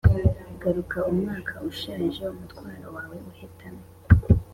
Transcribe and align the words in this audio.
"garuka, 0.61 0.99
umwaka 1.11 1.53
ushaje, 1.69 2.21
umutwaro 2.33 2.87
wawe 2.95 3.17
uhetamye. 3.31 3.87